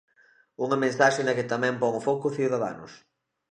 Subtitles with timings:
[0.63, 2.91] Unha mensaxe na que tamén pon o foco Ciudadanos.